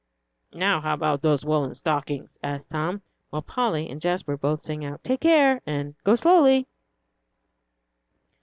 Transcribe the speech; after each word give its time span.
"Now, 0.55 0.81
how 0.81 0.95
about 0.95 1.21
the 1.21 1.39
woollen 1.45 1.75
stockings?" 1.75 2.35
asked 2.41 2.71
Tom, 2.71 3.03
while 3.29 3.43
Polly 3.43 3.87
and 3.87 4.01
Jasper 4.01 4.35
both 4.35 4.59
sang 4.63 4.83
out, 4.83 5.03
"Take 5.03 5.19
care," 5.19 5.61
and 5.63 5.93
"Go 6.03 6.15
slowly." 6.15 6.65